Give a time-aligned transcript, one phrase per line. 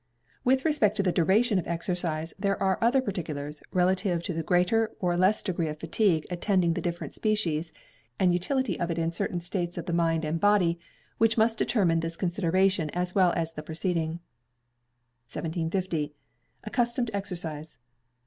[0.43, 4.91] With respect to the duration of exercise, there are other particulars, relative to a greater
[4.99, 7.71] or less degree of fatigue attending the different species,
[8.19, 10.79] and utility of it in certain states of the mind and body,
[11.19, 14.13] which must determine this consideration as well as the preceding.
[15.31, 16.15] 1750.
[16.63, 17.77] Accustomed Exercise.